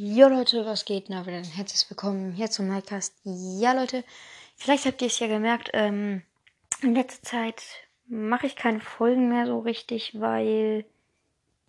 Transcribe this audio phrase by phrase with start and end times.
[0.00, 1.10] Jo Leute, was geht?
[1.10, 3.16] Na, wieder herzlich willkommen hier zum Nightcast.
[3.24, 4.04] Ja Leute,
[4.54, 6.22] vielleicht habt ihr es ja gemerkt, ähm,
[6.82, 7.64] in letzter Zeit
[8.06, 10.84] mache ich keine Folgen mehr so richtig, weil,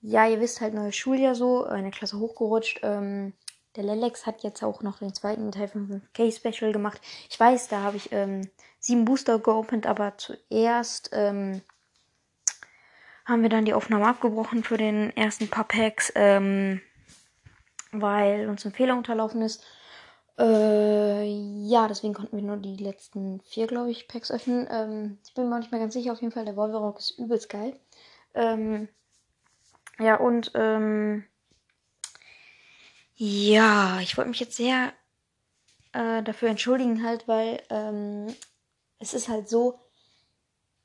[0.03, 2.81] ja, ihr wisst halt, neues Schuljahr so, eine Klasse hochgerutscht.
[2.83, 3.33] Ähm,
[3.75, 7.01] der Lelex hat jetzt auch noch den zweiten Teil von K-Special gemacht.
[7.31, 8.47] Ich weiß, da habe ich ähm,
[8.79, 11.63] sieben Booster geopend, aber zuerst ähm,
[13.25, 16.11] haben wir dann die Aufnahme abgebrochen für den ersten paar Packs.
[16.13, 16.81] Ähm,
[17.91, 19.63] weil uns ein Fehler unterlaufen ist.
[20.37, 21.25] Äh,
[21.67, 24.67] ja, deswegen konnten wir nur die letzten vier, glaube ich, Packs öffnen.
[24.71, 26.13] Ähm, ich bin mir nicht mehr ganz sicher.
[26.13, 27.77] Auf jeden Fall, der Wolverock ist übelst geil.
[28.33, 28.87] Ähm,
[29.99, 31.25] ja, und ähm,
[33.15, 34.93] ja, ich wollte mich jetzt sehr
[35.91, 38.27] äh, dafür entschuldigen, halt, weil ähm,
[38.99, 39.79] es ist halt so,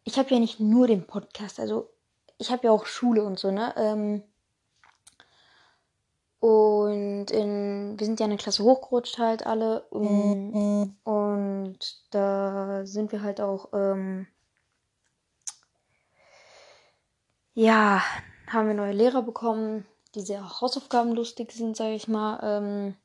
[0.03, 1.91] ich habe ja nicht nur den Podcast, also
[2.39, 3.73] ich habe ja auch Schule und so, ne?
[3.77, 4.23] Ähm,
[6.45, 9.81] und in, wir sind ja in der Klasse hochgerutscht halt alle.
[11.05, 11.79] Und
[12.11, 14.27] da sind wir halt auch, ähm,
[17.55, 18.03] ja,
[18.47, 22.39] haben wir neue Lehrer bekommen, die sehr hausaufgabenlustig sind, sage ich mal.
[22.43, 22.97] Ähm,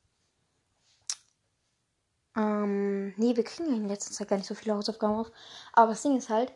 [2.36, 5.32] ähm, nee, wir kriegen in letzter Zeit gar nicht so viele Hausaufgaben auf.
[5.72, 6.52] Aber das Ding ist halt,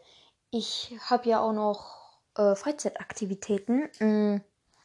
[0.50, 3.88] ich habe ja auch noch äh, Freizeitaktivitäten.
[4.00, 4.42] Mm,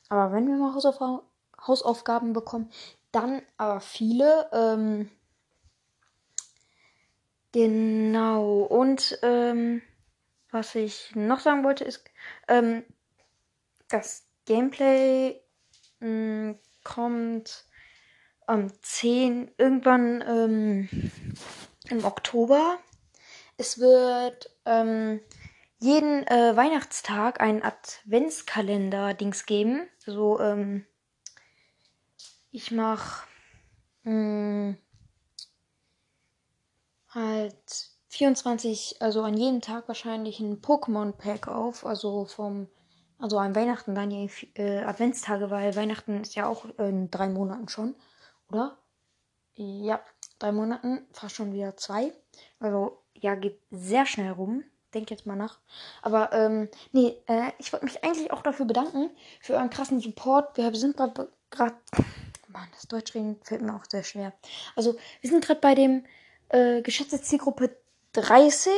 [0.07, 1.19] aber wenn wir mal Hausaufgaben
[1.65, 2.71] Hausaufgaben bekommen.
[3.11, 4.49] Dann aber viele.
[4.51, 5.09] Ähm,
[7.51, 8.61] genau.
[8.61, 9.81] Und ähm,
[10.51, 12.03] was ich noch sagen wollte, ist,
[12.47, 12.83] ähm,
[13.89, 15.41] das Gameplay
[15.99, 17.65] mh, hm, kommt
[18.47, 20.89] am 10 irgendwann ähm,
[21.89, 22.79] im Oktober.
[23.57, 25.19] Es wird ähm,
[25.79, 29.87] jeden äh, Weihnachtstag einen Adventskalender-Dings geben.
[29.99, 30.85] So, ähm,
[32.51, 33.27] ich mache
[34.03, 34.77] hm,
[37.09, 41.85] halt 24, also an jedem Tag wahrscheinlich ein Pokémon-Pack auf.
[41.85, 42.67] Also vom,
[43.19, 47.69] also an Weihnachten dann die äh, Adventstage, weil Weihnachten ist ja auch in drei Monaten
[47.69, 47.95] schon,
[48.49, 48.77] oder?
[49.55, 50.01] Ja,
[50.39, 52.13] drei Monaten, fast schon wieder zwei.
[52.59, 54.63] Also ja, geht sehr schnell rum.
[54.93, 55.59] Denk jetzt mal nach.
[56.01, 60.57] Aber ähm, nee, äh, ich wollte mich eigentlich auch dafür bedanken, für euren krassen Support.
[60.57, 61.29] Wir sind gerade
[62.59, 64.33] Mann, das Deutschreden fällt mir auch sehr schwer.
[64.75, 66.05] Also, wir sind gerade bei dem
[66.49, 67.75] äh, geschätzte Zielgruppe
[68.13, 68.71] 30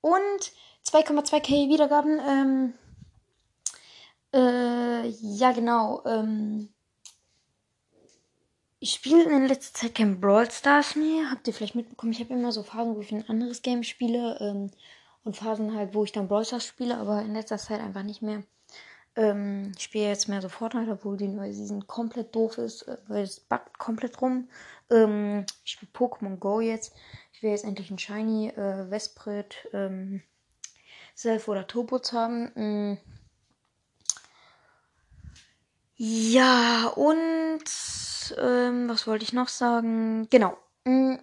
[0.00, 0.52] und
[0.84, 2.20] 2,2k Wiedergaben.
[2.26, 2.74] Ähm,
[4.32, 6.02] äh, ja, genau.
[6.04, 6.68] Ähm,
[8.78, 11.30] ich spiele in letzter Zeit kein Brawl Stars mehr.
[11.30, 12.12] Habt ihr vielleicht mitbekommen?
[12.12, 14.38] Ich habe immer so Phasen, wo ich ein anderes Game spiele.
[14.40, 14.70] Ähm,
[15.24, 18.22] und Phasen halt, wo ich dann Brawl Stars spiele, aber in letzter Zeit einfach nicht
[18.22, 18.42] mehr.
[19.16, 22.98] Ähm, ich spiele jetzt mehr so Fortnite, obwohl die neue Season komplett doof ist, äh,
[23.08, 24.48] weil es backt komplett rum.
[24.90, 26.94] Ähm, ich spiele Pokémon Go jetzt.
[27.32, 30.22] Ich will jetzt endlich ein Shiny, äh, Vesprit, ähm,
[31.14, 32.52] Self oder Turbos haben.
[32.56, 32.98] Ähm,
[35.96, 37.64] ja, und
[38.38, 40.28] ähm, was wollte ich noch sagen?
[40.28, 40.58] Genau.
[40.84, 41.18] Ähm,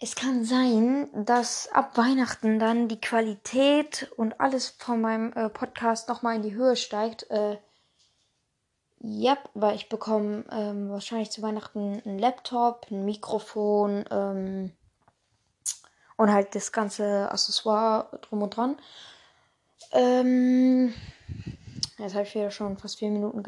[0.00, 6.08] es kann sein, dass ab Weihnachten dann die Qualität und alles von meinem äh, Podcast
[6.08, 7.28] nochmal in die Höhe steigt.
[7.30, 7.58] Äh,
[9.00, 14.72] ja, weil ich bekomme ähm, wahrscheinlich zu Weihnachten einen Laptop, ein Mikrofon ähm,
[16.16, 18.76] und halt das ganze Accessoire drum und dran.
[19.92, 20.94] Ähm,
[21.98, 23.42] jetzt habe ich wieder schon fast vier Minuten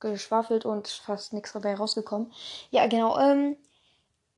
[0.00, 2.32] geschwafelt und fast nichts dabei rausgekommen.
[2.70, 3.18] Ja, genau.
[3.18, 3.56] Ähm,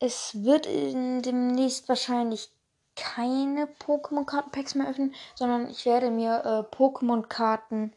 [0.00, 2.50] es wird in demnächst wahrscheinlich
[2.94, 7.92] keine Pokémon-Karten-Packs mehr öffnen, sondern ich werde mir äh, Pokémon-Karten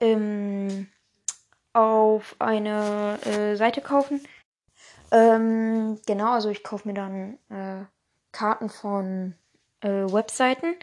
[0.00, 0.88] ähm,
[1.72, 4.26] auf eine äh, Seite kaufen.
[5.12, 7.84] Ähm, genau, also ich kaufe mir dann äh,
[8.32, 9.34] Karten von
[9.80, 10.74] äh, Webseiten.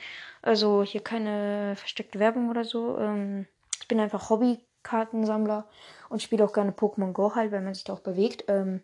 [0.42, 2.98] Also hier keine versteckte Werbung oder so.
[3.00, 3.48] Ähm,
[3.81, 5.68] ich bin einfach Hobby-Kartensammler
[6.09, 8.45] und spiele auch gerne Pokémon Go halt, weil man sich da auch bewegt.
[8.48, 8.81] Ähm,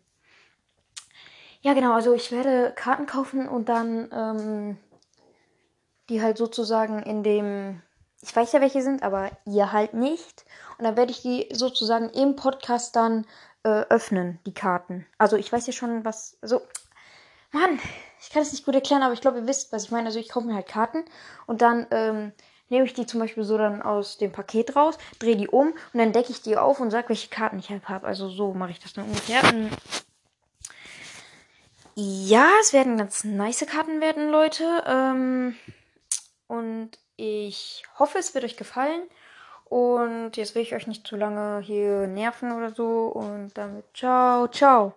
[1.63, 4.77] ja, genau, also ich werde Karten kaufen und dann ähm,
[6.09, 7.81] die halt sozusagen in dem.
[8.21, 10.45] Ich weiß ja, welche sind, aber ihr halt nicht.
[10.77, 13.25] Und dann werde ich die sozusagen im Podcast dann
[13.63, 15.05] äh, öffnen, die Karten.
[15.17, 16.37] Also ich weiß ja schon, was.
[16.41, 16.61] Also,
[17.51, 17.79] Mann,
[18.19, 20.07] ich kann es nicht gut erklären, aber ich glaube, ihr wisst, was ich meine.
[20.07, 21.05] Also ich kaufe mir halt Karten
[21.45, 22.33] und dann ähm,
[22.67, 25.99] nehme ich die zum Beispiel so dann aus dem Paket raus, drehe die um und
[25.99, 28.05] dann decke ich die auf und sage, welche Karten ich halt habe.
[28.05, 29.41] Also so mache ich das dann ungefähr.
[31.95, 34.83] Ja, es werden ganz nice Karten werden, Leute.
[34.87, 35.55] Ähm,
[36.47, 39.03] und ich hoffe, es wird euch gefallen.
[39.65, 43.07] Und jetzt will ich euch nicht zu lange hier nerven oder so.
[43.07, 44.95] Und damit ciao, ciao.